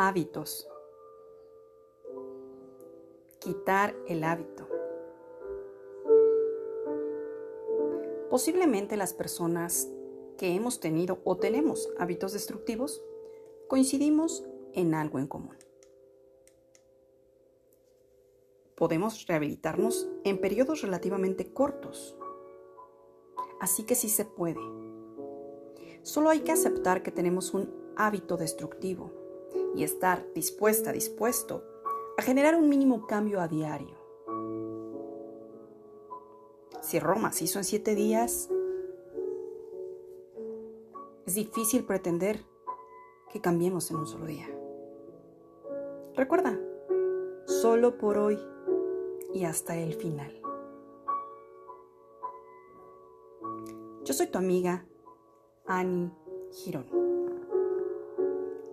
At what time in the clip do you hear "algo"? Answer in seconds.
14.94-15.18